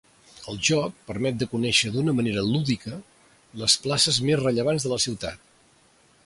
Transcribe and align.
El 0.51 0.55
joc 0.67 0.93
permet 1.09 1.35
de 1.41 1.47
conèixer 1.51 1.91
d'una 1.97 2.15
manera 2.21 2.45
lúdica 2.47 2.97
les 3.65 3.77
places 3.85 4.19
més 4.31 4.41
rellevants 4.45 4.89
de 4.89 4.93
la 4.95 4.99
ciutat. 5.07 5.47